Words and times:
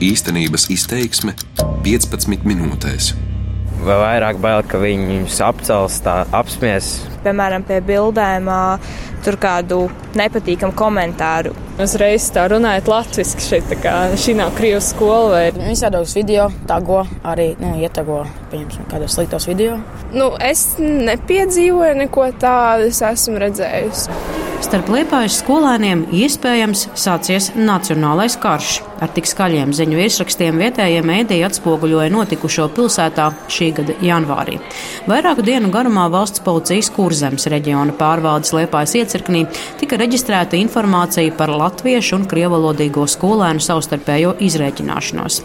Īstenības 0.00 0.62
izteiksme 0.72 1.34
15 1.84 2.46
minūtēs. 2.48 3.10
Vai 3.84 3.96
vairāk 4.00 4.38
bail, 4.40 4.62
ka 4.64 4.80
viņus 4.80 5.36
apcels, 5.44 5.98
tā 6.00 6.22
apsmies? 6.32 6.88
Piemēram, 7.24 7.64
pie 7.68 7.80
bildēm 7.84 8.48
tur 9.24 9.36
kādu 9.40 9.82
nepatīkamu 10.16 10.72
komentāru. 10.76 11.52
Uzreiz 11.80 12.26
tā 12.34 12.46
runājot 12.52 12.88
latviešu, 12.90 13.40
šeit 13.44 13.68
tā 13.70 13.78
kā 13.80 13.94
šī 14.20 14.36
nav 14.40 14.54
krievu 14.56 14.80
skola. 14.84 15.30
Vai... 15.36 15.70
Visādos 15.70 16.16
video 16.16 16.48
tago 16.68 17.02
arī 17.24 17.52
nu, 17.60 17.74
ietago, 17.80 18.22
pieņemsim, 18.52 18.88
kādos 18.90 19.16
sliktos 19.16 19.48
video. 19.50 19.78
Nu, 20.12 20.32
es 20.40 20.66
nepiedzīvoju 20.80 21.96
neko 22.04 22.30
tādu, 22.40 22.90
es 22.90 23.02
esmu 23.04 23.40
redzējusi. 23.44 24.20
Starp 24.60 24.90
liepājas 24.92 25.38
skolēniem 25.40 26.02
iespējams 26.12 26.90
sācies 26.98 27.46
nacionālais 27.56 28.34
karš. 28.40 28.82
Ar 29.00 29.08
tik 29.16 29.24
skaļiem 29.24 29.70
ziņu 29.72 29.96
virsrakstiem 29.96 30.58
vietējie 30.60 31.00
mēdīji 31.08 31.46
atspoguļoja 31.46 32.12
notikušo 32.12 32.66
pilsētā 32.76 33.30
šī 33.48 33.70
gada 33.78 33.96
janvārī. 34.04 34.58
Vairāku 35.08 35.46
dienu 35.46 35.72
garumā 35.72 36.04
valsts 36.12 36.44
policijas 36.44 36.92
kurzemes 37.10 37.48
reģiona 37.50 37.94
pārvaldes 37.98 38.52
liepājas 38.54 38.94
iecirknī 39.00 39.42
tika 39.80 39.98
reģistrēta 39.98 40.58
informācija 40.60 41.34
par 41.34 41.50
latviešu 41.50 42.20
un 42.20 42.26
krievalodīgo 42.30 43.06
skolēnu 43.10 43.62
savstarpējo 43.64 44.36
izrēķināšanos. 44.46 45.40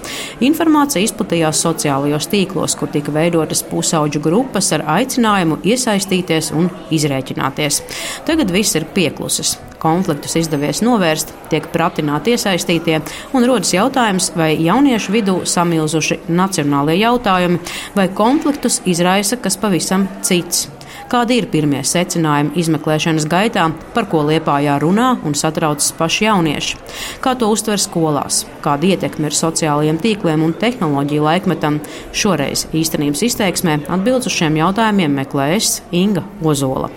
Informācija 0.46 1.02
izplatījās 1.08 1.64
sociālajos 1.66 2.30
tīklos, 2.30 2.78
kur 2.78 2.91
tika 2.94 3.14
veidotas 3.16 3.64
pusauģu 3.66 4.22
grupas 4.28 4.70
ar 4.78 4.86
aicinājumu 5.00 5.58
iesaistīties 5.66 6.52
un 6.54 6.70
izrēķināties. 6.94 7.82
Tagad 8.30 8.54
viss 8.54 8.77
ir 8.77 8.86
pieklusas. 8.94 9.55
Konfliktus 9.82 10.38
izdevies 10.40 10.80
novērst, 10.86 11.34
tiek 11.52 11.66
pratināti 11.74 12.34
iesaistītie, 12.34 13.02
un 13.38 13.46
rodas 13.46 13.74
jautājums, 13.76 14.32
vai 14.38 14.54
jauniešu 14.58 15.13
vidū 15.13 15.36
samilzuši 15.50 16.22
nacionālie 16.30 16.98
jautājumi, 17.02 17.60
vai 17.98 18.08
konfliktus 18.13 18.82
izraisa 18.90 19.38
kas 19.41 19.60
pavisam 19.62 20.08
cits. 20.26 20.66
Kādi 21.06 21.36
ir 21.38 21.46
pirmie 21.54 21.84
secinājumi 21.86 22.56
izmeklēšanas 22.58 23.28
gaitā, 23.30 23.68
par 23.94 24.08
ko 24.10 24.24
Liepājā 24.26 24.80
runā 24.82 25.12
un 25.28 25.38
satraucas 25.38 25.92
paši 26.00 26.26
jaunieši? 26.26 26.80
Kā 27.22 27.36
to 27.38 27.52
uztver 27.54 27.78
skolās? 27.82 28.42
Kāda 28.66 28.90
ietekme 28.96 29.30
ir 29.30 29.38
sociālajiem 29.38 30.02
tīkliem 30.02 30.48
un 30.48 30.58
tehnoloģiju 30.58 31.30
laikmetam? 31.30 31.80
Šoreiz 32.10 32.66
īstenības 32.74 33.22
izteiksmē 33.30 33.84
atbildes 33.86 34.32
uz 34.32 34.40
šiem 34.42 34.58
jautājumiem 34.64 35.22
meklējas 35.22 35.80
Inga 35.94 36.26
Ozola. 36.42 36.90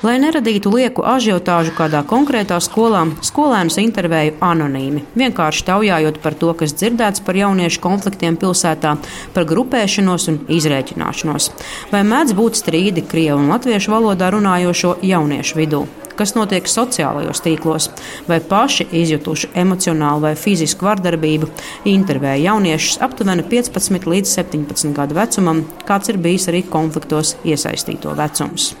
Lai 0.00 0.14
neradītu 0.16 0.70
lieku 0.72 1.02
ažiotāžu 1.04 1.74
kādā 1.76 2.00
konkrētā 2.08 2.56
skolā, 2.64 3.02
skolēnus 3.20 3.76
intervēju 3.82 4.38
anonīmi, 4.40 5.02
vienkārši 5.20 5.66
taujājot 5.68 6.20
par 6.22 6.38
to, 6.40 6.54
kas 6.56 6.72
dzirdēts 6.72 7.20
par 7.26 7.36
jauniešu 7.36 7.82
konfliktiem 7.84 8.38
pilsētā, 8.40 8.94
par 9.34 9.44
grupēšanos 9.50 10.28
un 10.32 10.38
izrēķināšanos. 10.56 11.50
Vai 11.92 12.00
mēdz 12.08 12.32
būt 12.38 12.62
strīdi 12.62 13.04
krievu 13.10 13.42
un 13.42 13.52
latviešu 13.52 13.92
valodā 13.92 14.32
runājošo 14.32 14.96
jauniešu 15.04 15.60
vidū? 15.60 15.86
kas 16.20 16.34
notiek 16.36 16.66
sociālajos 16.68 17.40
tīklos, 17.40 17.86
vai 18.28 18.42
paši 18.44 18.84
izjutuši 19.00 19.54
emocionālu 19.62 20.26
vai 20.26 20.34
fizisku 20.36 20.84
vardarbību, 20.84 21.48
intervēja 21.88 22.50
jauniešus 22.50 23.00
aptuveni 23.06 23.46
15 23.48 24.08
līdz 24.12 24.36
17 24.42 24.92
gadu 25.00 25.16
vecumam, 25.16 25.64
kāds 25.88 26.12
ir 26.12 26.20
bijis 26.20 26.50
arī 26.52 26.66
konfliktos 26.68 27.38
iesaistīto 27.40 28.12
vecums. 28.20 28.74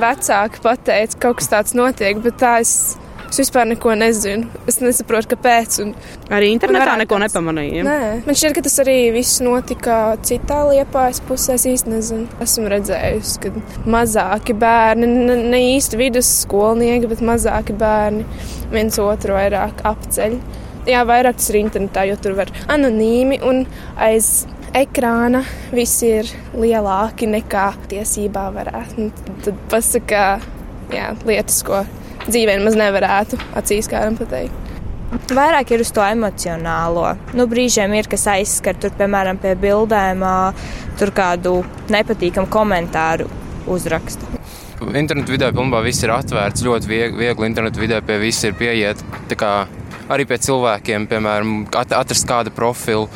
Vecāki 0.00 0.60
pateica, 0.64 1.16
ka 1.16 1.28
kaut 1.28 1.40
kas 1.42 1.50
tāds 1.52 1.74
notiek, 1.76 2.20
bet 2.24 2.38
tā 2.40 2.54
es, 2.62 2.96
es 3.28 3.40
vispār 3.42 3.66
neko 3.68 3.92
nezinu. 3.98 4.48
Es 4.70 4.80
nesaprotu, 4.80 5.34
kāpēc. 5.34 5.76
Un, 5.84 5.92
arī 6.32 6.48
internetā 6.54 6.94
neko 7.02 7.18
nepamanīju. 7.22 7.84
Nē, 7.86 7.98
man 8.24 8.38
šķiet, 8.38 8.56
ka 8.56 8.64
tas 8.64 8.78
arī 8.84 8.96
viss 9.14 9.42
notika 9.44 9.98
citā 10.24 10.62
liepājas 10.70 11.20
pusē. 11.28 11.58
Es 11.60 11.68
īsti 11.68 11.92
nezinu. 11.92 12.40
Esmu 12.44 12.72
redzējusi, 12.72 13.36
ka 13.44 13.92
mazāki 13.96 14.56
bērni, 14.56 15.10
ne, 15.12 15.38
ne 15.52 15.62
īsti 15.74 16.00
vidusskolnieki, 16.00 17.12
bet 17.12 17.24
mazāki 17.28 17.76
bērni 17.76 18.24
viens 18.72 18.98
otru 19.02 19.36
vairāk 19.36 19.84
apceļ. 19.92 20.40
Jā, 20.88 21.04
vairāk 21.06 21.36
tas 21.38 21.52
ir 21.52 21.60
internetā, 21.60 22.08
jo 22.10 22.16
tur 22.18 22.34
var 22.40 22.48
anonīmi 22.72 23.38
un 23.46 23.62
aiz 24.02 24.48
ekrāna 24.76 25.42
viss 25.72 26.02
ir 26.06 26.28
lielāki 26.56 27.28
nekā 27.30 27.68
tiesībā 27.90 28.48
varētu. 28.54 29.10
Tad 29.44 29.62
pasakā 29.72 30.26
jā, 30.92 31.12
lietas, 31.28 31.60
ko 31.66 31.82
dzīvē 32.26 32.58
nemaz 32.58 32.78
nevarētu 32.78 33.40
acīs 33.58 33.90
kādam 33.90 34.16
pateikt. 34.20 34.58
Vairāk 35.32 35.74
ir 35.74 35.82
uz 35.84 35.90
to 35.92 36.00
emocionālo. 36.00 37.10
Nu, 37.36 37.44
brīžiem 37.50 37.92
ir, 37.98 38.08
kas 38.08 38.24
aizskar, 38.32 38.78
tur, 38.80 38.94
piemēram, 38.96 39.36
pie 39.42 39.52
bildēm, 39.60 40.24
tur 41.00 41.12
kādu 41.12 41.58
nepatīkamu 41.92 42.48
komentāru 42.52 43.28
uzrakstu. 43.68 44.24
Internetu 44.82 45.36
vidē 45.36 45.52
pilnībā 45.52 45.82
viss 45.84 46.02
ir 46.02 46.14
atvērts, 46.14 46.64
ļoti 46.64 46.88
viegli, 46.90 47.20
viegli 47.26 47.50
internetu 47.50 47.84
vidē 47.84 48.00
pie 48.06 48.16
viss 48.24 48.48
ir 48.48 48.56
pieiet. 48.58 49.04
Arī 50.12 50.24
pie 50.28 50.40
cilvēkiem, 50.42 51.06
piemēram, 51.12 51.52
atrast 51.76 52.26
kādu 52.28 52.50
profilu 52.56 53.06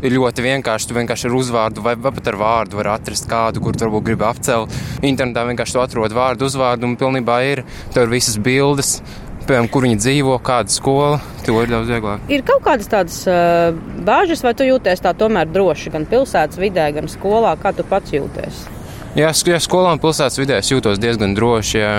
ir 0.00 0.16
ļoti 0.16 0.44
vienkārši. 0.46 0.88
Tu 0.88 0.96
vienkārši 0.96 1.28
ar 1.28 1.36
uzvārdu 1.38 1.84
vai, 1.84 1.96
vai 2.00 2.14
pat 2.16 2.30
ar 2.32 2.38
vārdu 2.40 2.78
vari 2.78 2.92
atrast 2.94 3.28
kādu, 3.30 3.62
kur 3.64 3.76
tu 3.76 3.86
varbūt 3.86 4.06
gribi 4.08 4.26
apcelt. 4.28 4.78
Internetā 5.04 5.44
vienkārši 5.48 5.76
tu 5.76 5.82
atrod 5.82 6.16
vārdu, 6.16 6.48
uzvārdu 6.48 6.88
un 6.88 6.96
pilnībā 7.00 7.42
ir. 7.50 7.64
Tur 7.92 8.06
ir 8.06 8.16
visas 8.16 8.38
bildes. 8.42 9.00
Piemēram, 9.42 9.66
kur 9.74 9.82
viņi 9.82 9.98
dzīvo, 9.98 10.36
kāda 10.46 10.70
skola, 10.70 11.16
to 11.42 11.56
ir 11.58 11.70
daudz 11.72 11.88
vieglāk. 11.90 12.28
Ir 12.30 12.44
kaut 12.46 12.62
kādas 12.62 12.86
tādas 12.90 13.16
uh, 13.26 13.72
bāžas, 14.06 14.44
vai 14.46 14.52
tu 14.54 14.66
jūties 14.68 15.02
tā 15.02 15.10
tomēr 15.18 15.50
droši 15.50 15.90
gan 15.90 16.06
pilsētas 16.06 16.60
vidē, 16.62 16.84
gan 16.94 17.10
skolā, 17.10 17.56
kā 17.58 17.72
tu 17.74 17.82
pats 17.88 18.14
jūties? 18.14 18.62
Jā, 19.18 19.32
ja 19.34 19.58
skolā 19.60 19.96
un 19.96 20.00
pilsētas 20.00 20.38
vidē 20.38 20.60
es 20.62 20.70
jūtos 20.70 21.02
diezgan 21.02 21.34
droši. 21.34 21.82
Jā. 21.82 21.96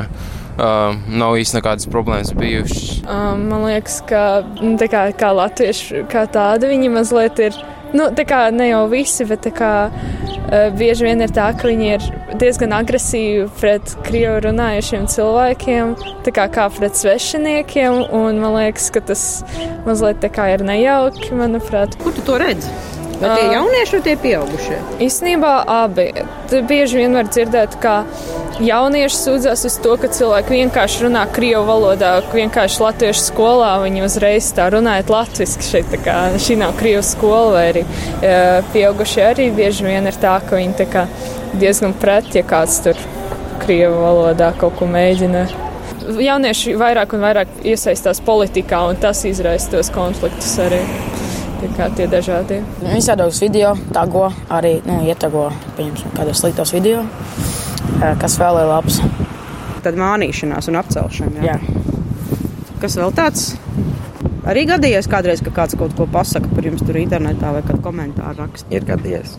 Uh, 0.53 0.93
nav 1.09 1.33
īsti 1.41 1.57
nekādas 1.57 1.87
problēmas 1.89 2.29
bijušas. 2.37 2.99
Uh, 3.01 3.31
man 3.41 3.63
liekas, 3.65 3.95
ka 4.05 4.43
nu, 4.61 4.75
kā, 4.77 5.07
kā 5.17 5.31
latvieši 5.33 6.03
kā 6.11 6.27
tādi 6.29 6.69
viņi 6.69 6.91
mazliet 6.93 7.41
ir 7.41 7.57
Nu, 7.93 8.09
tā 8.15 8.25
kā 8.25 8.47
ne 8.53 8.71
jau 8.71 8.85
visi, 8.89 9.25
bet 9.29 9.45
kā, 9.53 9.73
uh, 9.89 10.67
bieži 10.77 11.05
vien 11.05 11.21
ir 11.21 11.33
tā, 11.33 11.51
ka 11.57 11.69
viņi 11.69 11.91
ir 11.93 12.07
diezgan 12.41 12.73
agresīvi 12.75 13.45
pret 13.59 13.93
krievu 14.07 14.39
runājušiem 14.47 15.05
cilvēkiem, 15.13 15.93
kā, 16.33 16.47
kā 16.53 16.67
pret 16.73 16.97
svešiniekiem. 16.97 18.01
Man 18.13 18.57
liekas, 18.57 18.89
ka 18.93 19.03
tas 19.13 19.27
mazliet 19.85 20.25
ir 20.25 20.65
nejauki, 20.65 21.31
manuprāt. 21.37 21.99
Kur 22.01 22.17
tu 22.17 22.25
to 22.25 22.41
redzi? 22.41 22.92
Vai 23.23 23.37
tie 23.39 23.51
jaunieši 23.53 23.95
vai 23.95 24.03
tie 24.03 24.15
pieaugušie? 24.19 24.77
Īstenībā 25.05 25.51
abi. 25.71 26.09
Tad 26.51 26.67
bieži 26.67 26.99
vien 26.99 27.15
var 27.15 27.29
dzirdēt, 27.31 27.77
ka 27.83 27.93
jaunieši 28.63 29.19
sūdzas 29.19 29.63
uz 29.69 29.77
to, 29.83 29.95
ka 30.01 30.09
cilvēki 30.11 30.57
vienkārši 30.57 31.05
runā 31.05 31.23
krievu 31.33 31.63
valodā, 31.69 32.13
vienkārši 32.33 32.83
latviešu 32.83 33.25
skolā 33.29 33.71
viņi 33.85 34.05
uzreiz 34.05 34.51
tā 34.57 34.67
runājot 34.75 35.13
latviski. 35.13 35.69
Šeit 35.71 35.97
kā, 36.03 36.19
šī 36.35 36.59
nav 36.61 36.75
krievu 36.79 37.05
skola, 37.07 37.55
vai 37.55 37.65
arī 37.71 37.85
pieaugušie 38.75 39.25
arī 39.31 39.49
bieži 39.55 39.87
vien 39.87 40.11
ir 40.11 40.19
tā, 40.19 40.37
ka 40.43 40.59
viņi 40.59 40.79
tā 40.83 41.07
diezgan 41.57 41.95
pret, 41.95 42.33
ja 42.35 42.43
kāds 42.45 42.81
tur 42.83 42.99
krievu 43.63 44.03
valodā 44.03 44.51
kaut 44.59 44.75
ko 44.81 44.89
mēģina 44.89 45.47
jaunieši 46.03 46.75
vairāk 46.79 47.13
un 47.15 47.23
vairāk 47.23 47.51
iesaistās 47.63 48.19
politikā, 48.25 48.81
un 48.91 48.99
tas 48.99 49.23
izraisa 49.29 49.71
tos 49.71 49.91
konfliktus 49.93 50.57
arī 50.59 50.81
kā 51.77 51.89
tie 51.95 52.07
dažādi. 52.11 52.59
Visādos 52.83 53.39
video 53.43 53.73
tago 53.93 54.27
arī 54.53 54.75
nu, 54.87 55.01
ietago 55.07 55.49
kādos 55.77 56.41
sliktos 56.43 56.73
video, 56.75 57.03
kas 58.21 58.37
vēl 58.41 58.61
ir 58.63 58.71
labs. 58.71 58.99
Tad 59.83 59.97
mānīšanās 59.99 60.69
un 60.71 60.79
apcelšana. 60.79 61.43
Jā. 61.43 61.57
jā. 61.59 62.75
Kas 62.83 62.95
vēl 62.99 63.15
tāds? 63.15 63.53
Arī 64.47 64.65
gadījies 64.67 65.07
kādreiz, 65.11 65.43
ka 65.43 65.51
kāds 65.55 65.75
kaut 65.79 65.95
ko 65.95 66.07
pasaka 66.11 66.51
par 66.51 66.67
jums 66.67 66.83
tur 66.83 66.99
internetā 66.99 67.51
vai 67.55 67.63
kādu 67.63 67.83
komentāru 67.83 68.43
raksta. 68.43 68.67
Ir 68.75 68.87
gadījies 68.87 69.37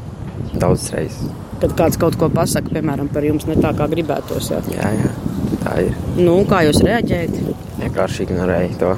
daudz 0.61 0.91
reizes. 0.95 1.29
Kad 1.61 1.77
kāds 1.79 2.01
kaut 2.01 2.17
ko 2.21 2.29
pasaka, 2.33 2.73
piemēram, 2.73 3.09
par 3.13 3.25
jums 3.25 3.47
ne 3.49 3.57
tā, 3.61 3.73
kā 3.77 3.89
gribētos. 3.93 4.51
Jā, 4.53 4.65
jā, 4.73 4.91
jā 5.01 5.35
tā 5.65 5.77
ir. 5.87 5.97
Nu, 6.21 6.39
kā 6.49 6.65
jūs 6.67 6.81
reaģējat? 6.85 7.39
Vienkārši 7.81 8.27
ignorēju 8.27 8.81
to. 8.81 8.93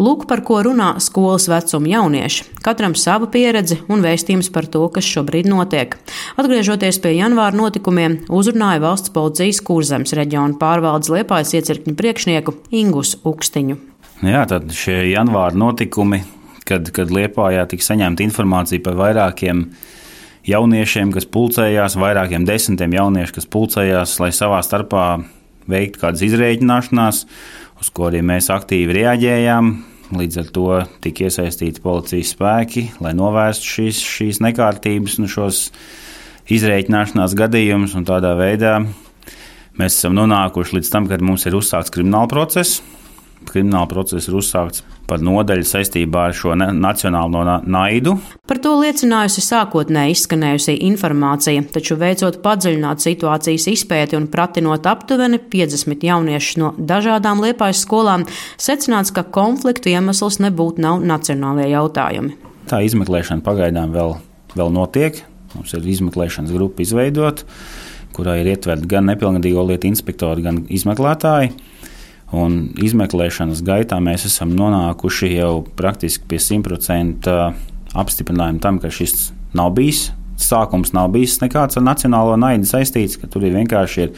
Lūk, 0.00 0.22
par 0.24 0.40
ko 0.40 0.62
runā 0.64 0.94
skolas 1.04 1.44
vecuma 1.50 1.90
jaunieši. 1.90 2.46
Katram 2.64 2.94
sava 2.96 3.26
pieredze 3.28 3.76
un 3.92 4.00
vēstījums 4.00 4.48
par 4.54 4.64
to, 4.72 4.80
kas 4.94 5.04
šobrīd 5.04 5.44
notiek. 5.50 5.98
Atgriežoties 6.40 6.96
pie 7.04 7.12
janvāra 7.18 7.52
notikumiem, 7.58 8.22
uzrunāja 8.32 8.80
valsts 8.80 9.12
policijas 9.12 9.60
kurzemes 9.66 10.14
reģiona 10.16 10.56
pārvaldes 10.56 11.12
liepājas 11.12 11.52
iecirkņu 11.58 11.92
priekšnieku 11.98 12.54
Ingus 12.80 13.18
Ukstiņu. 13.28 13.76
Jā, 14.24 14.46
tad 14.48 14.72
šie 14.72 15.02
janvāra 15.10 15.60
notikumi, 15.60 16.22
kad, 16.64 16.88
kad 16.96 17.12
Liepājā 17.12 17.66
tika 17.68 17.90
saņemta 17.90 18.24
informācija 18.24 18.80
par 18.86 18.96
vairākiem 19.02 19.66
jauniešiem, 20.48 21.12
kas 21.12 21.28
pulcējās, 21.28 22.00
vairākiem 22.00 22.48
desmitiem 22.48 22.96
jauniešu, 22.96 23.36
kas 23.36 23.50
pulcējās, 23.52 24.16
lai 24.24 24.32
savā 24.32 24.64
starpā 24.64 25.06
veiktu 25.68 26.06
kādas 26.06 26.24
izreikināšanās, 26.24 27.22
uz 27.84 27.92
ko 27.92 28.08
arī 28.08 28.24
mēs 28.24 28.48
aktīvi 28.52 29.02
reaģējām 29.02 29.74
Līdz 30.10 30.38
ar 30.42 30.48
to 30.50 30.66
tika 31.04 31.28
iesaistīti 31.28 31.82
policijas 31.84 32.32
spēki, 32.34 32.88
lai 32.98 33.12
novērstu 33.14 33.68
šīs, 33.76 34.00
šīs 34.02 34.40
nekārtības 34.42 35.20
un 35.22 35.30
šos 35.30 35.60
izreikināšanās 36.50 37.36
gadījumus. 37.38 37.94
Tādā 38.08 38.32
veidā 38.38 38.80
mēs 39.78 40.00
esam 40.00 40.16
nonākuši 40.18 40.80
līdz 40.80 40.90
tam, 40.90 41.06
kad 41.10 41.22
mums 41.22 41.46
ir 41.46 41.54
uzsākts 41.58 41.94
krimināla 41.94 42.30
process. 42.32 42.80
Krimināla 43.48 43.88
process 43.88 44.28
ir 44.28 44.36
uzsākts 44.38 44.82
par 45.10 45.22
nodaļu 45.24 45.64
saistībā 45.66 46.26
ar 46.28 46.34
šo 46.36 46.54
nacionālo 46.54 47.42
naidu. 47.66 48.14
Par 48.46 48.60
to 48.62 48.76
liecinājusi 48.78 49.42
sākotnēji 49.42 50.14
izskanējusi 50.14 50.76
informācija, 50.86 51.64
taču 51.74 51.96
veicot 52.00 52.38
padziļinātu 52.44 53.06
situācijas 53.08 53.66
izpēti 53.72 54.18
un 54.18 54.28
pratinot 54.30 54.86
aptuveni 54.86 55.40
50 55.52 56.06
jauniešus 56.06 56.60
no 56.62 56.70
dažādām 56.78 57.42
liepājas 57.42 57.82
skolām, 57.86 58.28
secināts, 58.60 59.10
ka 59.14 59.26
konfliktu 59.26 59.90
iemesls 59.94 60.38
nebūtu 60.44 60.84
nav 60.86 61.02
nacionālajie 61.02 61.74
jautājumi. 61.74 62.36
Tā 62.70 62.84
izmeklēšana 62.86 63.42
pagaidām 63.42 63.90
vēl, 63.96 64.14
vēl 64.54 64.74
notiek. 64.76 65.24
Mums 65.56 65.74
ir 65.74 65.86
izmeklēšanas 65.90 66.52
grupa 66.54 66.84
izveidota, 66.84 67.42
kurā 68.14 68.36
ir 68.38 68.52
ietverti 68.52 68.86
gan 68.90 69.08
nepilngadīgo 69.10 69.64
lietu 69.66 69.90
inspektori, 69.90 70.44
gan 70.46 70.62
izmeklētāji. 70.70 71.50
Un 72.36 72.60
izmeklēšanas 72.78 73.64
gaitā 73.66 73.98
mēs 74.02 74.28
esam 74.28 74.52
nonākuši 74.54 75.32
jau 75.34 75.64
praktiski 75.78 76.28
pie 76.30 76.38
100% 76.38 77.34
apstiprinājuma 77.98 78.62
tam, 78.62 78.78
ka 78.78 78.92
šis 78.94 79.32
nav 79.56 79.72
bijis. 79.78 80.10
Sākums 80.40 80.94
nav 80.96 81.10
bijis 81.12 81.40
nekāds 81.42 81.76
ar 81.76 81.84
nacionālo 81.84 82.36
naidu 82.40 82.68
saistīts, 82.70 83.18
ka 83.20 83.28
tur 83.28 83.44
ir 83.44 83.56
vienkārši 83.58 84.06
ir 84.06 84.14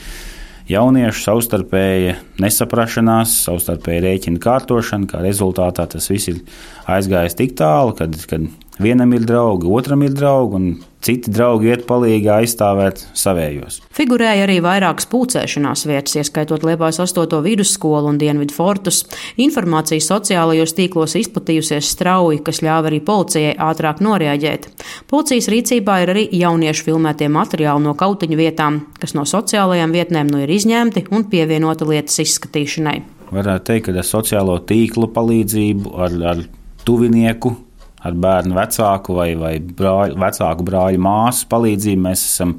jauniešu 0.71 1.25
savstarpēja 1.25 2.19
nesaprašanās, 2.43 3.35
savstarpēja 3.49 4.05
rēķina 4.05 4.43
kārtošana, 4.43 5.09
kā 5.11 5.23
rezultātā 5.25 5.89
tas 5.91 6.07
viss 6.13 6.31
ir 6.31 6.43
aizgājis 6.91 7.39
tik 7.39 7.57
tālu, 7.59 7.97
kad, 7.99 8.15
kad 8.31 8.47
vienam 8.83 9.17
ir 9.17 9.27
draugi, 9.27 9.71
otram 9.73 10.05
ir 10.07 10.15
draugi, 10.15 10.61
un 10.61 10.92
citi 11.03 11.33
draugi 11.35 11.73
iet 11.73 11.85
palīgi 11.89 12.31
aizstāvēt 12.33 13.03
savējos. 13.19 13.81
Figurēja 13.95 14.47
arī 14.47 14.59
vairākas 14.65 15.09
pulcēšanās 15.11 15.85
vietas, 15.89 16.17
ieskaitot 16.21 16.65
Liepājas 16.67 17.01
8. 17.03 17.41
vidusskolu 17.45 18.13
un 18.13 18.21
Dienvidu 18.21 18.55
fortus. 18.57 19.03
Informācija 19.43 20.03
sociālajos 20.05 20.77
tīklos 20.79 21.17
izplatījusies 21.19 21.91
strauji, 21.97 22.43
kas 22.47 22.63
ļāva 22.65 22.93
arī 22.93 23.03
policijai 23.05 23.57
ātrāk 23.59 24.03
noreaģēt. 24.05 24.69
Policijas 25.11 25.51
rīcībā 25.53 26.03
ir 26.05 26.15
arī 26.15 26.27
jauniešu 26.43 26.87
filmētie 26.91 27.31
materiāli 27.33 27.87
no 27.87 27.97
kautiņu 27.99 28.39
vietām, 28.39 28.85
kas 29.03 29.17
no 29.19 29.27
sociālajām 29.29 29.95
vietnēm 29.95 30.31
nu 30.31 30.45
ir 30.45 30.55
izņemti 30.55 31.09
un 31.11 31.27
pievienoti 31.33 31.89
lietas 31.89 32.23
izskatīšanai. 32.23 33.01
Varētu 33.33 33.69
teikt, 33.71 33.89
ka 33.89 33.97
ar 33.97 34.07
sociālo 34.07 34.59
tīklu 34.69 35.09
palīdzību, 35.15 35.93
ar, 36.05 36.17
ar 36.35 36.43
tuvinieku 36.85 37.55
ar 38.03 38.17
bērnu 38.25 38.57
vecāku 38.57 39.17
vai, 39.19 39.31
vai 39.39 39.55
brāļu, 39.63 40.19
vecāku 40.23 40.67
brāļu 40.67 41.03
māsu 41.03 41.47
palīdzību. 41.53 42.03
Mēs 42.09 42.25
esam 42.27 42.57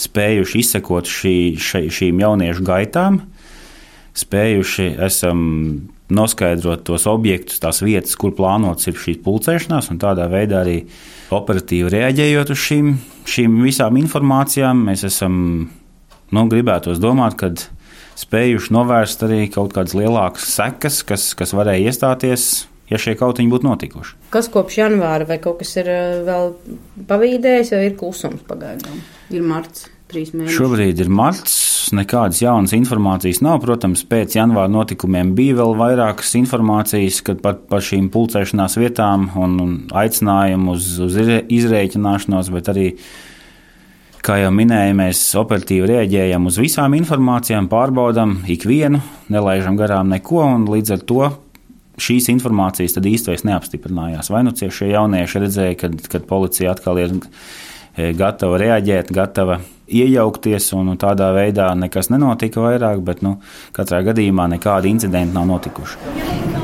spējuši 0.00 0.62
izsekot 0.62 1.10
šī, 1.10 1.36
šī, 1.60 1.86
šīm 1.92 2.22
jauniešu 2.22 2.64
gaitām, 2.66 3.20
spējuši 4.16 4.90
esam 5.06 5.40
noskaidrot 6.12 6.84
tos 6.86 7.06
objektus, 7.10 7.58
tās 7.62 7.82
vietas, 7.82 8.14
kur 8.18 8.34
plānots 8.36 8.86
ir 8.86 8.98
šīs 9.00 9.18
pulcēšanās, 9.24 9.90
un 9.90 9.98
tādā 10.02 10.28
veidā 10.30 10.62
arī 10.62 10.76
operatīvi 11.34 11.90
reaģējot 11.96 12.52
uz 12.54 12.60
šīm, 12.62 12.92
šīm 13.26 13.56
visām 13.64 13.98
informācijām, 13.98 14.84
mēs 14.86 15.02
esam, 15.08 15.34
nu, 16.30 16.46
gribētos 16.52 17.02
domāt, 17.02 17.34
ka 17.40 17.50
spējuši 18.16 18.72
novērst 18.76 19.26
arī 19.26 19.42
kaut 19.52 19.74
kādas 19.74 19.96
lielākas 19.98 20.46
sekas, 20.54 21.02
kas, 21.08 21.32
kas 21.36 21.56
varēja 21.56 21.90
iestāties 21.90 22.46
ja 22.90 23.00
šie 23.00 23.16
kautiņi 23.18 23.52
būtu 23.52 23.68
notikuši. 23.68 24.16
Kas 24.34 24.50
kopš 24.52 24.80
janvāra 24.82 25.26
vai 25.28 25.40
kaut 25.42 25.60
kas 25.62 25.74
ir 25.80 25.90
eh, 25.90 26.22
vēl 26.26 26.54
pavīdējis, 27.10 27.74
vai 27.74 27.84
ir 27.90 28.00
klusums 28.00 28.46
pagaidām? 28.48 29.04
Ir 29.34 29.46
marts. 29.46 29.88
Šobrīd 30.06 31.00
ir 31.02 31.08
marts, 31.10 31.90
nekādas 31.90 32.38
jaunas 32.38 32.70
informācijas 32.76 33.40
nav. 33.42 33.58
Protams, 33.64 34.04
pēc 34.06 34.36
janvāra 34.38 34.70
notikumiem 34.70 35.32
bija 35.34 35.56
vēl 35.58 35.74
vairākas 35.80 36.30
informācijas 36.38 37.18
par, 37.42 37.58
par 37.66 37.82
šīm 37.82 38.06
pulcēšanās 38.14 38.78
vietām 38.78 39.26
un, 39.34 39.56
un 39.64 39.72
aicinājumu 39.90 40.76
uz, 40.76 40.92
uz 41.02 41.18
izrēķināšanos, 41.18 42.52
bet 42.54 42.70
arī, 42.70 42.86
kā 44.22 44.38
jau 44.44 44.52
minēju, 44.54 44.94
mēs 45.02 45.24
operatīvi 45.42 45.90
rēģējam 45.90 46.46
uz 46.52 46.60
visām 46.62 46.94
informācijām, 47.02 47.66
pārbaudām 47.72 48.44
ikvienu, 48.54 49.02
nelaižam 49.34 49.74
garām 49.80 50.14
neko 50.14 50.46
un 50.52 50.70
līdz 50.70 50.94
ar 51.00 51.04
to 51.10 51.32
šīs 52.00 52.28
informācijas 52.32 52.98
īstais 52.98 53.46
neapstiprinājās. 53.48 54.30
Vai 54.32 54.42
nu 54.46 54.54
šie 54.56 54.90
jaunieši 54.92 55.44
redzēja, 55.46 55.78
kad, 55.80 55.96
kad 56.12 56.28
policija 56.28 56.74
atkal 56.74 57.00
ir 57.02 57.16
e, 57.16 58.12
gatava 58.16 58.60
reaģēt, 58.62 59.12
gatava 59.14 59.60
iejaukties, 59.86 60.72
un 60.76 60.96
tādā 61.00 61.30
veidā 61.36 61.70
nekas 61.78 62.10
nenotika 62.12 62.64
vairāk, 62.64 63.02
bet 63.06 63.24
nu, 63.26 63.38
katrā 63.76 64.02
gadījumā 64.06 64.50
nekādi 64.56 64.92
incidenti 64.92 65.36
nav 65.36 65.48
notikuši. 65.54 66.55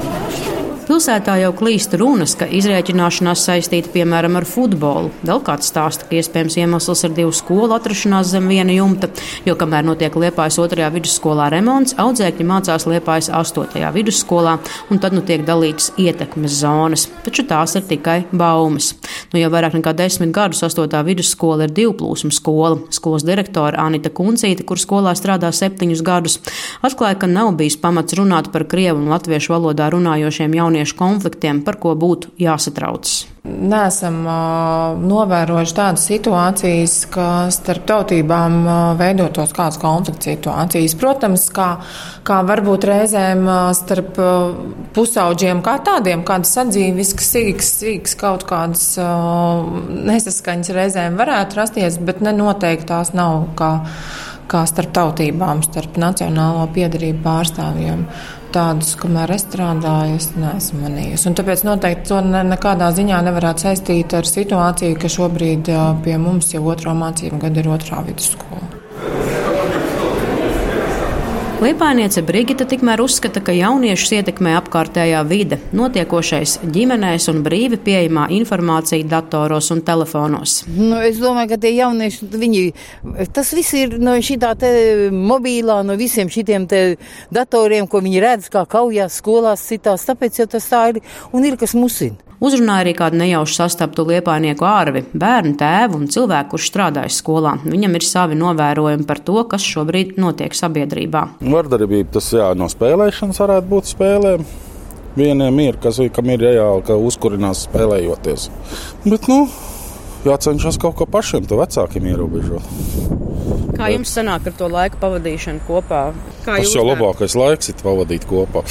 Pilsētā 0.83 1.37
jau 1.39 1.53
klīst 1.55 1.93
runas, 1.95 2.33
ka 2.35 2.49
izrēķināšanās 2.51 3.45
saistīta 3.47 3.93
piemēram 3.95 4.35
ar 4.41 4.47
futbolu. 4.49 5.13
Vēl 5.23 5.39
kāds 5.47 5.69
stāsta, 5.71 6.09
ka 6.09 6.17
iespējams 6.19 6.57
iemesls 6.59 7.05
ir 7.07 7.13
divu 7.15 7.31
skolu 7.37 7.77
atrašanās 7.77 8.33
zem 8.33 8.49
viena 8.51 8.75
jumta, 8.75 9.13
jo 9.47 9.55
kamēr 9.59 9.87
notiek 9.87 10.17
Liepājas 10.19 10.59
otrajā 10.59 10.89
vidusskolā 10.97 11.47
remonts, 11.55 11.95
audzēkņi 12.03 12.47
mācās 12.49 12.87
Liepājas 12.91 13.31
astotajā 13.39 13.93
vidusskolā, 13.95 14.57
un 14.91 15.03
tad 15.03 15.15
nu 15.15 15.23
tiek 15.23 15.45
dalītas 15.47 15.93
ietekmes 16.03 16.59
zonas. 16.65 17.07
Taču 17.23 17.47
tās 17.47 17.77
ir 17.79 17.87
tikai 17.87 18.19
baumas. 18.33 18.91
Nu, 19.31 19.39
jau 19.39 19.53
vairāk 19.55 19.79
nekā 19.79 19.95
desmit 19.95 20.35
gadus 20.35 20.65
astotā 20.67 21.05
vidusskola 21.07 21.69
ir 21.69 21.77
divplūsmu 21.79 22.33
skola. 22.35 22.81
Skolas 22.91 23.23
direktore 23.29 23.79
Anita 23.79 24.11
Kuncīte, 24.11 24.67
kur 24.67 24.83
skolā 24.83 25.15
strādā 25.15 25.55
septiņus 25.55 26.03
gadus, 26.05 26.39
atklāja, 26.83 27.21
ka 27.23 27.31
nav 27.31 27.55
bijis 27.61 27.79
pamats 27.79 28.19
runāt 28.19 28.51
par 28.51 28.67
krievu 28.67 28.99
un 28.99 29.15
latviešu 29.15 29.55
valodā 29.55 29.89
runājošiem 29.95 30.59
jauniešiem 30.59 30.72
jauniešu 30.73 30.97
konfliktiem, 30.97 31.61
par 31.65 31.77
ko 31.81 31.93
būtu 31.99 32.33
jāsatraucas? 32.41 33.27
Nesam 33.43 34.21
uh, 34.23 34.95
novērojuši 35.03 35.75
tādas 35.75 36.05
situācijas, 36.07 36.95
ka 37.11 37.27
starp 37.51 37.85
tautībām 37.91 38.59
uh, 38.63 38.75
veidotos 38.99 39.51
kādas 39.57 39.81
konflikta 39.83 40.31
situācijas. 40.31 40.95
Protams, 40.99 41.49
kā, 41.53 41.69
kā 42.27 42.39
varbūt 42.47 42.87
reizēm 42.87 43.43
uh, 43.45 43.73
starp 43.75 44.21
pusauģiem 44.95 45.63
kā 45.67 45.77
tādiem, 45.85 46.23
kādas 46.27 46.55
sadzīviskas, 46.57 47.33
sīks, 47.35 47.73
sīks 47.83 48.15
kaut 48.21 48.47
kādas 48.49 48.85
nesaskaņas 50.13 50.71
reizēm 50.77 51.19
varētu 51.19 51.59
rasties, 51.59 51.99
bet 51.99 52.23
nenoteikti 52.23 52.87
tās 52.93 53.11
nav 53.17 53.49
kā, 53.59 53.73
kā 54.53 54.63
starp 54.71 54.95
tautībām, 54.95 55.65
starp 55.67 55.99
nacionālo 55.99 56.69
piedarību 56.77 57.25
pārstāvjiem 57.27 58.07
tādus, 58.55 58.95
kamēr 59.01 59.35
es 59.37 59.47
strādāju, 59.47 60.19
es 60.21 60.31
neesmu 60.37 60.83
manījusi. 60.85 61.29
Un 61.31 61.39
tāpēc 61.39 61.65
noteikti 61.69 62.13
to 62.13 62.21
ne, 62.27 62.45
nekādā 62.53 62.91
ziņā 62.97 63.23
nevarētu 63.29 63.69
saistīt 63.69 64.17
ar 64.19 64.29
situāciju, 64.29 64.99
ka 65.01 65.13
šobrīd 65.17 65.73
pie 66.05 66.21
mums 66.21 66.55
jau 66.55 66.65
otro 66.73 66.95
mācību 66.99 67.43
gadu 67.47 67.65
ir 67.65 67.73
otrā 67.77 68.05
vidusskola. 68.07 68.72
Liepāniece 71.63 72.25
Brigita 72.27 72.65
tikmēr 72.67 72.99
uzskata, 73.05 73.39
ka 73.45 73.53
jauniešus 73.55 74.17
ietekmē 74.17 74.57
apkārtējā 74.59 75.21
vide, 75.31 75.61
notiekošais 75.79 76.57
ģimenēs 76.75 77.29
un 77.31 77.39
brīvi 77.45 77.79
pieejamā 77.85 78.25
informācija 78.35 79.07
datoros 79.07 79.69
un 79.71 79.85
telefonos. 79.87 80.57
Nu, 80.67 80.99
es 80.99 81.21
domāju, 81.23 81.53
ka 81.53 81.61
tie 81.63 81.71
jaunieši, 81.77 82.27
viņi, 82.35 82.65
tas 83.37 83.55
viss 83.55 83.77
ir 83.79 83.95
no 84.03 84.17
šitā 84.19 84.57
te 84.59 84.73
mobilā, 85.15 85.79
no 85.87 85.95
visiem 86.01 86.33
šitiem 86.35 86.67
te 86.67 86.83
datoriem, 87.31 87.87
ko 87.87 88.03
viņi 88.03 88.27
redz, 88.27 88.51
kā 88.51 88.67
kaujās 88.67 89.23
skolās 89.23 89.63
citās, 89.71 90.09
tāpēc 90.11 90.43
jau 90.43 90.51
tas 90.57 90.67
tā 90.67 90.83
ir 90.97 91.03
un 91.31 91.47
ir, 91.47 91.61
kas 91.63 91.79
musina. 91.79 92.32
Uzrunāja 92.43 92.83
arī 92.83 92.93
kādu 92.99 93.21
nejaušu 93.21 93.55
sastaptu 93.55 94.03
liepainieku 94.09 94.67
ārvi, 94.67 95.05
bērnu 95.15 95.55
tēvu 95.61 96.01
un 96.01 96.09
cilvēku, 96.11 96.57
kurš 96.57 96.73
strādājas 96.73 97.21
skolā. 97.23 97.53
Viņam 97.63 97.95
ir 97.95 98.07
savi 98.07 98.39
novērojumi 98.41 99.07
par 99.07 99.21
to, 99.23 99.37
kas 99.47 99.63
šobrīd 99.63 100.17
notiek 100.19 100.57
sabiedrībā. 100.59 101.23
Vardarbība 101.39 102.17
tas 102.19 102.33
jā, 102.35 102.49
no 102.59 102.67
spēlēšanas 102.73 103.39
varētu 103.45 103.71
būt 103.71 103.93
spēlēm. 103.93 104.45
Vieniem 105.15 105.63
ir, 105.63 105.79
kas, 105.79 106.01
kam 106.17 106.35
ir 106.35 106.43
reāli, 106.43 106.83
ka 106.89 106.99
uzkurinās 106.99 107.67
spēlējoties. 107.69 108.49
Bet, 109.05 109.31
nu, 109.31 109.45
jācenšas 110.27 110.83
kaut 110.83 110.99
ko 110.99 111.07
pašiem, 111.07 111.47
to 111.47 111.63
vecākiem 111.63 112.11
ierobežot. 112.11 112.65
Kā 113.77 113.93
jums 113.93 114.11
sanāk 114.19 114.49
ar 114.51 114.57
to 114.59 114.67
laiku 114.73 114.99
pavadīšanu 115.03 115.63
kopā? 115.69 116.09
Kā 116.43 116.59
Tas 116.59 116.75
jau 116.75 116.83
labākais 116.91 117.37
laiks 117.39 117.71
ir 117.71 117.79
pavadīt 117.85 118.27
kopā. 118.27 118.65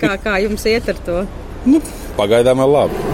kā, 0.00 0.16
kā 0.22 0.38
jums 0.46 0.64
iet 0.70 0.88
ar 0.94 1.02
to? 1.04 1.26
Nu, 1.66 1.82
pagaidām 2.18 2.62
vēl 2.62 2.76
labi. 2.78 3.04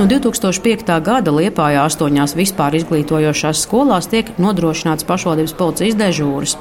No 0.00 0.06
2005. 0.08 0.88
gada 1.04 1.32
Liepājā 1.34 1.82
astoņās 1.84 2.32
vispār 2.38 2.78
izglītojošās 2.78 3.60
skolās 3.66 4.08
tiek 4.08 4.30
nodrošināts 4.40 5.04
pašvaldības 5.04 5.52
policijas 5.58 5.98
dežūras. 6.00 6.54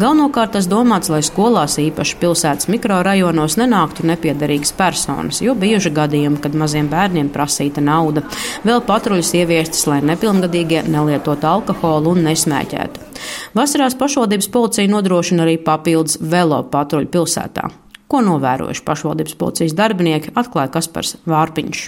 Galvenokārt 0.00 0.54
tas 0.56 0.68
domāts, 0.70 1.10
lai 1.12 1.20
skolās 1.26 1.76
īpaši 1.82 2.16
pilsētas 2.22 2.70
mikrorajonos 2.72 3.58
nenāktu 3.60 4.08
nepiederīgas 4.08 4.72
personas, 4.78 5.42
jo 5.44 5.52
bijuši 5.58 5.92
gadījumi, 5.98 6.40
kad 6.40 6.56
maziem 6.56 6.88
bērniem 6.88 7.28
prasīta 7.34 7.84
nauda. 7.84 8.24
Vēl 8.64 8.80
patruļas 8.88 9.34
ieviestas, 9.42 9.84
lai 9.90 10.00
nepilngadīgie 10.14 10.86
nelietotu 10.88 11.52
alkoholu 11.52 12.16
un 12.16 12.24
nesmēķētu. 12.30 13.10
Vasarās 13.56 13.98
pašvaldības 14.00 14.48
policija 14.52 14.88
nodrošina 14.92 15.44
arī 15.44 15.60
papildus 15.60 16.16
velo 16.20 16.64
patruļu 16.72 17.12
pilsētā. 17.12 17.68
Ko 18.06 18.22
novērojuši 18.22 18.84
pašvaldības 18.86 19.36
policijas 19.40 19.74
darbinieki, 19.76 20.32
atklāja 20.38 20.70
Kaspars 20.76 21.16
Vārpiņš. 21.26 21.80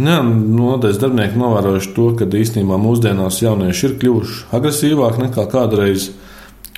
Jā, 0.00 0.18
nodeļas 0.24 0.98
darbinieki 1.02 1.38
novērojuši 1.38 1.92
to, 1.94 2.08
ka 2.18 2.26
īstenībā 2.40 2.78
mūsdienās 2.80 3.42
jaunieši 3.42 3.86
ir 3.86 3.96
kļuvuši 4.00 4.38
agresīvāki 4.56 5.24
nekā 5.26 5.44
kādreiz, 5.52 6.10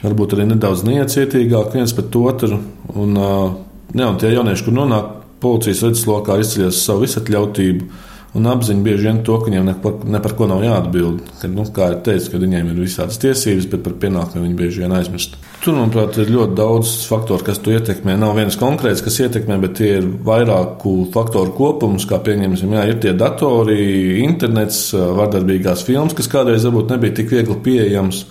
varbūt 0.03 0.37
arī 0.37 0.49
nedaudz 0.51 0.83
neiecietīgāki 0.89 1.79
viens 1.79 1.95
pret 1.97 2.19
otru. 2.19 2.59
Un, 2.99 3.17
jā, 3.17 4.09
un 4.09 4.19
tie 4.21 4.33
jaunieši, 4.35 4.67
kur 4.67 4.77
nonāk 4.77 5.13
policijas 5.43 5.85
redzeslokā, 5.87 6.41
izceļas 6.43 6.83
savu 6.87 7.07
visatļautību 7.07 7.89
un 8.33 8.47
apziņu 8.49 8.81
bieži 8.85 9.09
vien 9.09 9.19
to, 9.27 9.35
ka 9.41 9.51
viņiem 9.51 9.67
ne 9.69 9.75
par, 9.83 9.99
ne 10.09 10.21
par 10.25 10.33
ko 10.39 10.47
nav 10.49 10.63
jāatbild. 10.65 11.21
Kad, 11.41 11.53
nu, 11.53 11.67
kā 11.69 11.91
jau 11.91 11.99
teicu, 12.07 12.31
ka 12.33 12.41
viņiem 12.41 12.71
ir 12.73 12.79
visādas 12.81 13.21
tiesības, 13.21 13.67
bet 13.75 13.83
par 13.85 13.97
pienākumiem 14.01 14.47
viņi 14.47 14.57
bieži 14.57 14.85
vien 14.85 14.95
aizmirst. 14.97 15.37
Tur, 15.63 15.77
manuprāt, 15.77 16.17
ir 16.23 16.33
ļoti 16.33 16.57
daudz 16.59 16.95
faktoru, 17.11 17.45
kas 17.45 17.61
to 17.63 17.75
ietekmē. 17.77 18.17
Nav 18.19 18.33
viens 18.41 18.57
konkrēts, 18.59 19.05
kas 19.05 19.21
ietekmē, 19.27 19.59
bet 19.63 19.77
tie 19.79 19.91
ir 19.99 20.09
vairāku 20.25 20.95
faktoru 21.13 21.53
kopums, 21.59 22.07
kā 22.09 22.23
pieņemsim, 22.25 22.73
jā, 22.79 22.87
ir 22.89 23.03
tie 23.05 23.13
datori, 23.19 23.83
internets, 24.25 24.89
vardarbīgās 24.97 25.85
filmas, 25.87 26.17
kas 26.17 26.31
kādreiz 26.33 26.65
varbūt 26.69 26.97
nebija 26.97 27.19
tik 27.21 27.37
viegli 27.37 27.59
pieejams. 27.69 28.25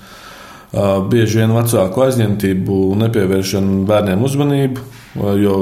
Bieži 1.11 1.41
vien 1.41 1.51
vecāku 1.51 2.05
aizņemtību 2.07 2.81
nepievēršanu 3.03 3.81
bērniem 3.89 4.21
uzmanību, 4.23 4.89
Jo 5.15 5.55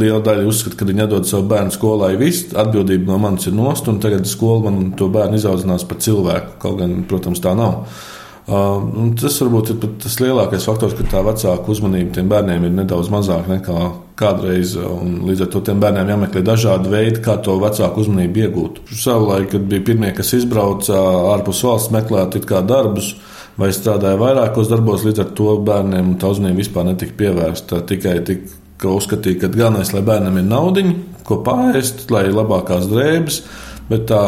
liela 0.00 0.18
daļa 0.24 0.48
uzskata, 0.50 0.80
ka 0.80 0.86
viņi 0.88 1.04
atdod 1.04 1.28
savu 1.28 1.46
bērnu 1.50 1.74
skolai, 1.74 2.14
viss 2.18 2.50
atbildība 2.58 3.12
no 3.12 3.20
manis 3.22 3.46
ir 3.46 3.54
nost, 3.54 3.86
un 3.90 4.00
tagad 4.02 4.26
skola 4.26 4.66
man 4.66 4.94
to 4.98 5.06
bērnu 5.12 5.38
izaudzinās 5.38 5.86
par 5.86 6.00
cilvēku. 6.02 6.56
Kaut 6.62 6.80
gan, 6.80 6.96
protams, 7.10 7.42
tā 7.44 7.54
nav. 7.58 7.84
Uh, 7.84 9.12
tas 9.20 9.36
varbūt 9.38 9.70
ir 9.70 9.90
tas 10.02 10.16
lielākais 10.18 10.64
faktors, 10.66 10.96
ka 10.98 11.04
tā 11.06 11.20
vecāka 11.22 11.70
uzmanība 11.70 12.16
tiem 12.16 12.30
bērniem 12.32 12.66
ir 12.66 12.72
nedaudz 12.80 13.10
mazāka 13.12 13.52
nekā 13.52 13.90
kādreiz. 14.18 14.74
Līdz 14.74 15.44
ar 15.44 15.50
to 15.52 15.62
tiem 15.68 15.82
bērniem 15.82 16.10
jāmeklē 16.10 16.42
dažādi 16.42 16.90
veidi, 16.90 17.20
kā 17.22 17.36
to 17.44 17.54
vecāku 17.62 18.02
uzmanību 18.02 18.42
iegūt. 18.42 18.80
Savulaik, 18.90 19.52
kad 19.54 19.68
bija 19.70 19.86
pirmie, 19.86 20.10
kas 20.16 20.34
izbrauca 20.34 20.98
ārpus 21.36 21.62
valsts 21.68 21.94
meklēt 21.94 22.40
darbus, 22.66 23.14
vai 23.60 23.70
strādāja 23.76 24.18
vairākos 24.18 24.72
darbos, 24.72 25.04
līdz 25.06 25.22
ar 25.22 25.30
to 25.38 25.54
bērniem 25.62 26.16
tā 26.18 26.32
uzmanība 26.32 26.64
vispār 26.64 26.90
netika 26.90 27.14
pievērsta. 27.22 27.84
Tikai 27.86 28.18
tik 28.26 28.48
ka 28.80 28.92
uzskatīja, 28.96 29.42
ka 29.42 29.50
galvenais, 29.54 29.92
lai 29.94 30.02
bērnam 30.06 30.38
ir 30.40 30.46
naudiņa, 30.48 30.94
ko 31.28 31.40
pāriest, 31.46 32.06
lai 32.12 32.26
ir 32.28 32.36
labākās 32.36 32.88
drēbes. 32.90 33.42
Bet 33.90 34.04
tā, 34.06 34.20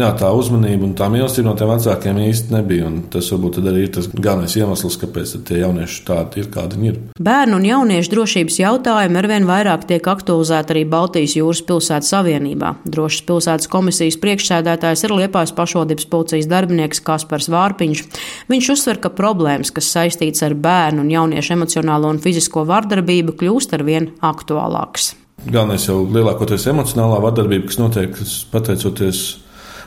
jā, 0.00 0.08
tā 0.16 0.30
uzmanība 0.32 0.86
un 0.86 0.94
tā 0.96 1.10
mīlestība 1.12 1.50
no 1.50 1.52
tiem 1.58 1.68
vecākiem 1.74 2.20
īsti 2.24 2.54
nebija. 2.54 2.88
Tas 3.12 3.28
varbūt 3.34 3.58
arī 3.60 3.84
ir 3.84 3.92
tas 3.92 4.08
galvenais 4.08 4.56
iemesls, 4.56 4.96
kāpēc 5.02 5.34
tie 5.48 5.60
jaunieši 5.60 6.00
tādi 6.08 6.40
ir, 6.40 6.48
kādi 6.54 6.78
viņi 6.80 6.90
ir. 6.90 6.98
Bērnu 7.20 7.58
un 7.60 7.68
jauniešu 7.68 8.14
drošības 8.14 8.56
jautājumi 8.62 9.20
arvien 9.20 9.48
vairāk 9.48 9.84
tiek 9.90 10.10
aktualizēti 10.14 10.74
arī 10.74 10.86
Baltijas 10.88 11.36
jūras 11.36 11.60
pilsētas 11.68 12.14
savienībā. 12.14 12.72
Drošas 12.88 13.26
pilsētas 13.28 13.70
komisijas 13.70 14.16
priekšsēdētājs 14.24 15.04
ir 15.04 15.16
Liepājas 15.18 15.52
pašvaldības 15.60 16.08
policijas 16.08 16.48
darbinieks 16.48 17.04
Kaspars 17.04 17.52
Vārpiņš. 17.52 18.04
Viņš 18.48 18.74
uzsver, 18.78 19.04
ka 19.04 19.12
problēmas, 19.12 19.74
kas 19.76 19.92
saistītas 19.92 20.46
ar 20.48 20.56
bērnu 20.56 21.04
un 21.04 21.12
jauniešu 21.12 21.58
emocionālo 21.58 22.08
un 22.08 22.22
fizisko 22.24 22.64
vardarbību, 22.72 23.36
kļūst 23.44 23.76
arvien 23.76 24.14
aktuālākas. 24.24 25.19
Galvenais 25.46 25.86
jau 25.86 26.02
lielākoties 26.04 26.66
emocionālā 26.68 27.20
vardarbība, 27.24 27.70
kas 27.70 27.78
notiek 27.80 28.18
pateicoties 28.52 29.22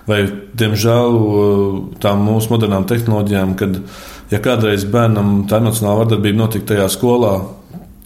vai, 0.10 0.24
diemžēl, 0.58 1.18
tām 2.04 2.24
mūsu 2.26 2.52
modernām 2.52 2.88
tehnoloģijām, 2.90 3.54
kad, 3.60 3.78
ja 4.34 4.42
kādreiz 4.44 4.88
bērnam 4.90 5.44
tā 5.50 5.62
emocionāla 5.62 6.02
vardarbība 6.02 6.42
notika 6.42 6.74
tajā 6.74 6.90
skolā, 6.96 7.36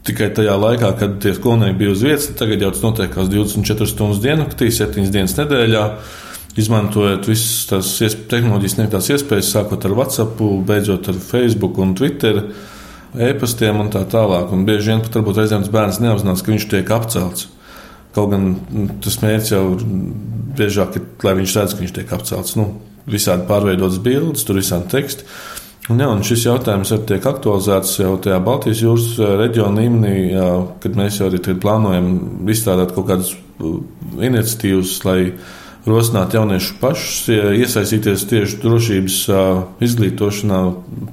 tikai 0.07 0.29
tajā 0.35 0.55
laikā, 0.59 0.91
kad 0.99 1.17
tie 1.23 1.33
skolnieki 1.37 1.79
bija 1.79 1.95
uz 1.95 2.03
vietas, 2.05 2.29
tagad 2.39 2.63
jau 2.63 2.71
tas 2.75 2.83
notiek 2.85 3.15
24 3.17 3.89
stundas 3.91 4.23
diennaktī, 4.23 4.69
7 4.71 5.11
dienas 5.11 5.35
nedēļā. 5.39 5.89
Izmantojot 6.57 7.27
visas 7.29 7.67
tās 7.69 7.89
tehnoloģijas 8.31 8.73
sniegtās 8.73 9.11
iespējas, 9.13 9.51
sākot 9.53 9.83
ar 9.85 9.93
WhatsApp, 9.93 10.39
beidzot 10.65 11.11
ar 11.11 11.19
Facebook 11.21 11.77
un 11.83 11.93
Twitter 11.97 12.39
e-pastiem 13.15 13.79
un 13.83 13.91
tā 13.93 14.03
tālāk. 14.09 14.51
Un 14.53 14.65
bieži 14.67 14.93
vien 14.93 15.03
pat 15.05 15.19
varbūt 15.19 15.39
tas 15.43 15.71
bērns 15.73 16.01
neapzinās, 16.03 16.43
ka 16.43 16.53
viņš 16.53 16.67
tiek 16.73 16.91
apcelts. 16.95 17.47
Kaut 18.15 18.31
gan 18.33 18.49
nu, 18.57 18.87
tas 19.03 19.19
mērķis 19.21 19.53
jau 19.53 19.63
biežāk 20.57 20.97
ir, 20.97 21.07
lai 21.23 21.35
viņš 21.37 21.55
redz, 21.59 21.75
ka 21.75 21.83
viņš 21.85 21.95
tiek 21.99 22.13
apcelts. 22.17 22.57
Nu, 22.57 22.71
visādi 23.07 23.47
pārveidotas 23.47 24.01
bildes, 24.03 24.43
tur 24.47 24.59
visādi 24.59 24.89
teksti. 24.91 25.27
Un, 25.87 26.01
jā, 26.03 26.07
un 26.11 26.23
šis 26.25 26.43
jautājums 26.49 26.89
arī 26.91 27.05
tiek 27.13 27.27
aktualizēts 27.29 27.93
jau 28.01 28.17
tajā 28.19 28.41
Baltijas 28.43 28.81
jūras 28.83 29.05
eh, 29.21 29.29
reģiona 29.39 29.83
līmenī, 29.83 30.15
jā, 30.33 30.49
kad 30.83 30.97
mēs 30.99 31.21
jau 31.21 31.29
arī 31.29 31.39
plānojam 31.63 32.09
izstrādāt 32.51 32.91
kaut 32.95 33.07
kādas 33.07 33.31
uh, 33.31 33.77
iniciatīvas, 34.19 34.97
lai 35.07 35.21
rosināt 35.87 36.35
jauniešus 36.35 36.75
pašus 36.81 37.29
iesaistīties 37.57 38.25
tieši 38.29 38.59
drošības 38.63 39.19
izglītošanā 39.87 40.59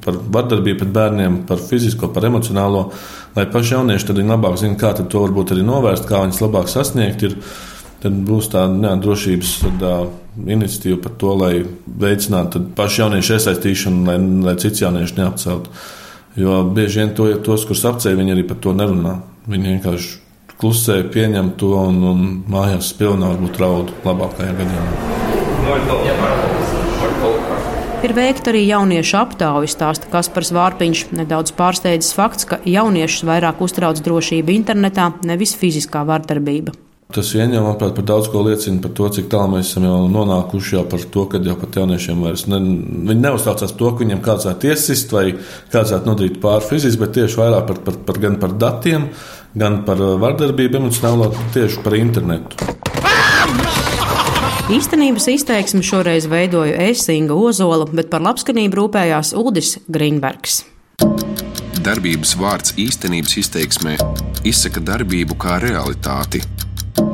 par 0.05 0.19
vardarbību 0.37 0.83
pret 0.83 0.95
bērniem, 0.95 1.39
par 1.49 1.63
fizisko, 1.63 2.11
par 2.15 2.27
emocionālo, 2.29 2.89
lai 3.37 3.47
paši 3.51 3.77
jaunieši 3.77 4.11
tad 4.11 4.21
labāk 4.25 4.59
zina, 4.61 4.79
kā 4.81 4.93
to 4.99 5.23
varbūt 5.27 5.55
arī 5.55 5.65
novērst, 5.67 6.09
kā 6.09 6.25
viņus 6.25 6.43
labāk 6.45 6.71
sasniegt. 6.73 7.25
Ir, 7.29 7.39
tad 8.05 8.17
būs 8.29 8.51
tāda 8.53 8.91
jā, 8.91 8.97
drošības 9.01 9.53
tad, 9.65 9.85
iniciatīva 10.45 10.99
par 11.07 11.15
to, 11.21 11.31
lai 11.41 11.53
veicinātu 11.87 12.61
pašu 12.77 13.05
jauniešu 13.05 13.39
iesaistīšanu, 13.39 14.03
lai, 14.09 14.19
lai 14.45 14.57
cits 14.61 14.83
jaunieši 14.85 15.17
neapceltu. 15.21 15.73
Jo 16.37 16.65
bieži 16.67 17.01
vien 17.01 17.15
to, 17.17 17.31
tos, 17.47 17.65
kurus 17.69 17.87
apceļ, 17.89 18.19
viņi 18.19 18.35
arī 18.35 18.45
par 18.49 18.59
to 18.61 18.75
nerunā. 18.77 19.21
Viņi 19.49 19.71
vienkārši 19.77 20.24
klusē 20.65 21.03
pieņem 21.13 21.51
to 21.61 21.75
un, 21.77 21.97
un 22.09 22.21
mājās 22.49 22.95
pilnā 22.97 23.35
varbūt 23.35 23.59
raudu 23.61 23.93
labākajā 24.07 24.55
gadījumā. 24.57 24.93
Ir 28.05 28.13
veikta 28.17 28.53
arī 28.53 28.63
jauniešu 28.69 29.19
aptauja, 29.21 29.69
stāsta 29.69 30.09
Kaspars 30.13 30.53
Vārpiņš. 30.57 31.05
Nedaudz 31.21 31.53
pārsteidzis 31.57 32.17
fakts, 32.17 32.49
ka 32.49 32.61
jauniešus 32.69 33.27
vairāk 33.29 33.61
uztrauc 33.65 34.01
drošība 34.05 34.57
internetā, 34.57 35.11
nevis 35.25 35.53
fiziskā 35.61 36.05
vardarbība. 36.09 36.73
Tas 37.15 37.29
vien 37.31 37.53
jau, 37.55 37.61
manuprāt, 37.63 37.93
par 37.95 38.07
daudz 38.09 38.27
ko 38.27 38.41
liecina 38.43 38.81
par 38.83 38.91
to, 38.99 39.07
cik 39.15 39.29
tālu 39.31 39.53
mēs 39.53 39.69
esam 39.69 39.85
jau 39.87 39.99
nonākuši 40.11 40.75
jau 40.75 40.81
par 40.91 41.05
to, 41.15 41.23
ka 41.31 41.39
jau 41.47 41.55
pat 41.61 41.77
jauniešiem 41.79 42.25
vairs 42.27 42.43
ne, 42.51 42.59
viņi 42.59 43.23
neuztraucās 43.23 43.71
par 43.71 43.79
to, 43.79 43.91
ka 43.93 44.03
viņiem 44.03 44.23
kāds 44.25 44.49
ir 44.51 44.57
tiesist 44.65 45.15
vai 45.15 45.23
kāds 45.71 45.93
ir 45.95 46.03
nodarīt 46.09 46.41
pāri 46.43 46.67
fiziski, 46.73 47.05
bet 47.05 47.15
tieši 47.15 47.39
vairāk 47.39 47.69
par, 47.69 47.79
par, 47.87 48.01
par, 48.09 48.19
gan 48.25 48.41
par 48.43 48.57
datiem, 48.59 49.07
gan 49.55 49.85
par 49.87 50.03
vardarbību 50.25 50.81
emocionālo, 50.81 51.31
tieši 51.55 51.87
par 51.87 51.95
internetu. 52.01 52.73
Īstenības 54.75 55.31
izteiksmi 55.37 55.87
šoreiz 55.87 56.27
veidoju 56.27 56.75
Esinga 56.89 57.39
Ozola, 57.39 57.87
bet 57.95 58.11
par 58.11 58.27
labskanību 58.27 58.81
rūpējās 58.81 59.37
Udis 59.39 59.77
Grīnbergs. 59.87 60.65
Darbības 61.85 62.35
vārds 62.41 62.75
īstenības 62.81 63.39
izteiksmē 63.45 63.99
izsaka 64.49 64.81
darbību 64.81 65.37
kā 65.39 65.61
realitāti- 65.61 66.41